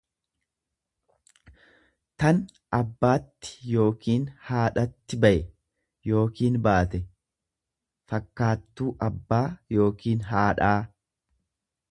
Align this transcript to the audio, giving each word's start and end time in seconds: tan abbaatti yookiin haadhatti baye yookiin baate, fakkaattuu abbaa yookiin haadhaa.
tan 2.23 2.37
abbaatti 2.77 3.51
yookiin 3.73 4.23
haadhatti 4.47 5.19
baye 5.25 5.43
yookiin 6.13 6.57
baate, 6.69 7.01
fakkaattuu 8.13 8.87
abbaa 9.09 9.45
yookiin 9.77 10.27
haadhaa. 10.33 10.77